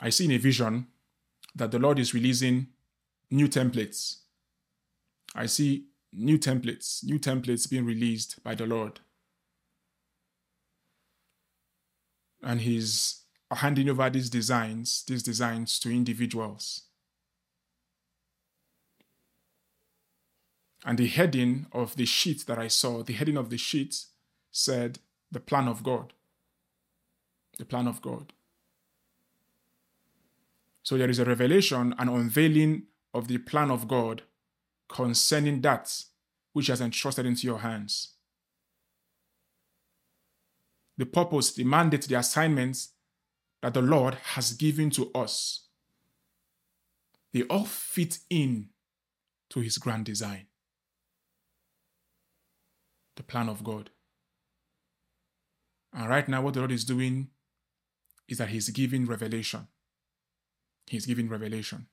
I 0.00 0.08
see 0.08 0.24
in 0.24 0.32
a 0.32 0.38
vision 0.38 0.86
that 1.54 1.70
the 1.70 1.78
Lord 1.78 1.98
is 1.98 2.14
releasing 2.14 2.68
new 3.30 3.48
templates. 3.48 4.20
I 5.34 5.46
see 5.46 5.86
new 6.12 6.38
templates, 6.38 7.04
new 7.04 7.18
templates 7.18 7.68
being 7.70 7.84
released 7.84 8.42
by 8.42 8.54
the 8.54 8.66
Lord. 8.66 9.00
And 12.42 12.62
He's 12.62 13.24
handing 13.50 13.90
over 13.90 14.08
these 14.08 14.30
designs, 14.30 15.04
these 15.06 15.22
designs 15.22 15.78
to 15.80 15.90
individuals. 15.90 16.82
And 20.84 20.98
the 20.98 21.08
heading 21.08 21.66
of 21.72 21.96
the 21.96 22.06
sheet 22.06 22.46
that 22.46 22.58
I 22.58 22.68
saw, 22.68 23.02
the 23.02 23.12
heading 23.12 23.36
of 23.36 23.50
the 23.50 23.58
sheet 23.58 24.06
said, 24.50 25.00
The 25.30 25.40
plan 25.40 25.68
of 25.68 25.82
God. 25.82 26.14
The 27.58 27.66
plan 27.66 27.86
of 27.86 28.00
God. 28.00 28.32
So 30.90 30.98
there 30.98 31.08
is 31.08 31.20
a 31.20 31.24
revelation, 31.24 31.94
an 32.00 32.08
unveiling 32.08 32.86
of 33.14 33.28
the 33.28 33.38
plan 33.38 33.70
of 33.70 33.86
God 33.86 34.22
concerning 34.88 35.60
that 35.60 35.88
which 36.52 36.66
has 36.66 36.80
entrusted 36.80 37.26
into 37.26 37.46
your 37.46 37.60
hands. 37.60 38.14
The 40.98 41.06
purpose, 41.06 41.52
the 41.52 41.62
mandate, 41.62 42.08
the 42.08 42.18
assignments 42.18 42.88
that 43.62 43.74
the 43.74 43.82
Lord 43.82 44.14
has 44.34 44.54
given 44.54 44.90
to 44.90 45.12
us, 45.14 45.68
they 47.32 47.42
all 47.42 47.66
fit 47.66 48.18
in 48.28 48.70
to 49.50 49.60
his 49.60 49.78
grand 49.78 50.06
design. 50.06 50.46
The 53.14 53.22
plan 53.22 53.48
of 53.48 53.62
God. 53.62 53.90
And 55.92 56.08
right 56.08 56.28
now, 56.28 56.42
what 56.42 56.54
the 56.54 56.60
Lord 56.60 56.72
is 56.72 56.84
doing 56.84 57.28
is 58.26 58.38
that 58.38 58.48
he's 58.48 58.70
giving 58.70 59.06
revelation. 59.06 59.68
He's 60.90 61.06
giving 61.06 61.28
revelation. 61.28 61.86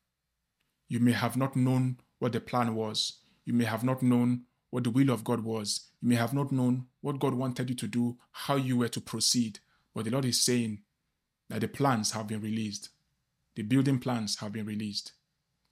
You 0.90 1.00
may 1.00 1.12
have 1.12 1.38
not 1.38 1.56
known 1.56 1.98
what 2.18 2.32
the 2.32 2.40
plan 2.40 2.74
was. 2.74 3.20
You 3.46 3.54
may 3.54 3.66
have 3.66 3.84
not 3.84 4.02
known 4.02 4.46
what 4.72 4.86
the 4.86 4.90
will 4.90 5.12
of 5.12 5.24
God 5.24 5.42
was. 5.42 5.92
You 6.02 6.10
may 6.10 6.16
have 6.16 6.34
not 6.34 6.52
known 6.52 6.88
what 7.02 7.20
God 7.20 7.36
wanted 7.36 7.70
you 7.70 7.76
to 7.76 7.88
do, 7.88 8.18
how 8.32 8.56
you 8.56 8.76
were 8.76 8.88
to 8.88 9.00
proceed. 9.00 9.60
But 9.94 10.06
the 10.06 10.10
Lord 10.10 10.26
is 10.26 10.42
saying 10.42 10.80
that 11.48 11.62
the 11.62 11.68
plans 11.68 12.14
have 12.14 12.26
been 12.26 12.42
released. 12.42 12.90
The 13.56 13.62
building 13.62 14.00
plans 14.00 14.40
have 14.40 14.52
been 14.52 14.66
released. 14.66 15.12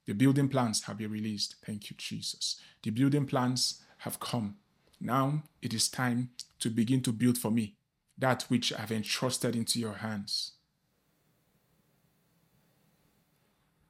The 0.06 0.12
building 0.12 0.48
plans 0.48 0.84
have 0.84 0.98
been 0.98 1.10
released. 1.10 1.56
Thank 1.66 1.90
you, 1.90 1.96
Jesus. 1.96 2.60
The 2.84 2.90
building 2.90 3.26
plans 3.26 3.82
have 3.98 4.20
come. 4.20 4.54
Now 5.00 5.42
it 5.60 5.74
is 5.74 5.88
time 5.88 6.30
to 6.60 6.70
begin 6.70 7.02
to 7.02 7.12
build 7.12 7.38
for 7.38 7.50
me 7.50 7.74
that 8.16 8.44
which 8.44 8.72
I've 8.72 8.92
entrusted 8.92 9.56
into 9.56 9.80
your 9.80 9.94
hands. 9.94 10.52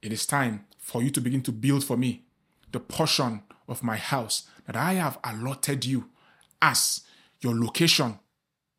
It 0.07 0.13
is 0.13 0.25
time 0.25 0.63
for 0.79 1.03
you 1.03 1.09
to 1.09 1.19
begin 1.19 1.41
to 1.41 1.51
build 1.51 1.83
for 1.83 1.97
me 1.97 2.23
the 2.71 2.79
portion 2.79 3.43
of 3.67 3.83
my 3.83 3.97
house 3.97 4.47
that 4.65 4.77
I 4.77 4.93
have 4.93 5.19
allotted 5.21 5.83
you 5.83 6.09
as 6.61 7.01
your 7.41 7.53
location 7.53 8.17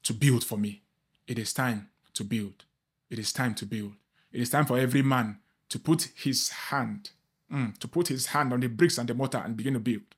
to 0.04 0.14
build 0.14 0.42
for 0.42 0.56
me. 0.56 0.84
It 1.26 1.38
is 1.38 1.52
time 1.52 1.90
to 2.14 2.24
build. 2.24 2.64
It 3.10 3.18
is 3.18 3.30
time 3.30 3.54
to 3.56 3.66
build. 3.66 3.92
It 4.32 4.40
is 4.40 4.48
time 4.48 4.64
for 4.64 4.78
every 4.78 5.02
man 5.02 5.40
to 5.68 5.78
put 5.78 6.08
his 6.16 6.48
hand, 6.48 7.10
mm, 7.52 7.76
to 7.76 7.86
put 7.86 8.08
his 8.08 8.28
hand 8.28 8.54
on 8.54 8.60
the 8.60 8.68
bricks 8.70 8.96
and 8.96 9.06
the 9.06 9.12
mortar 9.12 9.42
and 9.44 9.54
begin 9.54 9.74
to 9.74 9.80
build. 9.80 10.14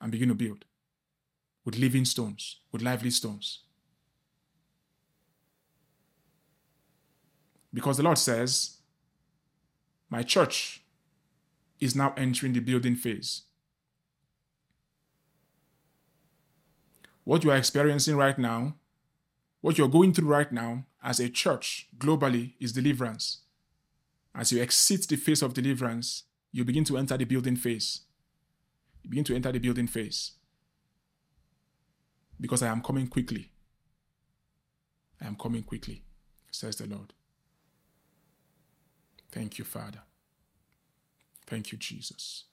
And 0.00 0.12
begin 0.12 0.28
to 0.28 0.36
build 0.36 0.64
with 1.64 1.76
living 1.76 2.04
stones, 2.04 2.60
with 2.70 2.82
lively 2.82 3.10
stones. 3.10 3.64
Because 7.74 7.96
the 7.96 8.04
Lord 8.04 8.18
says, 8.18 8.76
My 10.12 10.22
church 10.22 10.82
is 11.80 11.96
now 11.96 12.12
entering 12.18 12.52
the 12.52 12.60
building 12.60 12.96
phase. 12.96 13.44
What 17.24 17.42
you 17.44 17.50
are 17.50 17.56
experiencing 17.56 18.16
right 18.16 18.38
now, 18.38 18.74
what 19.62 19.78
you're 19.78 19.88
going 19.88 20.12
through 20.12 20.28
right 20.28 20.52
now 20.52 20.84
as 21.02 21.18
a 21.18 21.30
church 21.30 21.88
globally 21.96 22.52
is 22.60 22.72
deliverance. 22.72 23.38
As 24.34 24.52
you 24.52 24.60
exit 24.60 25.08
the 25.08 25.16
phase 25.16 25.40
of 25.40 25.54
deliverance, 25.54 26.24
you 26.52 26.62
begin 26.62 26.84
to 26.84 26.98
enter 26.98 27.16
the 27.16 27.24
building 27.24 27.56
phase. 27.56 28.00
You 29.02 29.08
begin 29.08 29.24
to 29.24 29.34
enter 29.34 29.50
the 29.50 29.60
building 29.60 29.86
phase. 29.86 30.32
Because 32.38 32.62
I 32.62 32.68
am 32.68 32.82
coming 32.82 33.06
quickly. 33.06 33.50
I 35.22 35.26
am 35.26 35.36
coming 35.36 35.62
quickly, 35.62 36.02
says 36.50 36.76
the 36.76 36.86
Lord. 36.86 37.14
Thank 39.32 39.58
you, 39.58 39.64
Father. 39.64 40.02
Thank 41.46 41.72
you, 41.72 41.78
Jesus. 41.78 42.44